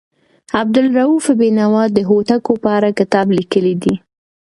[0.59, 3.93] عبدالروف بېنوا د هوتکو په اړه کتاب لیکلی دی.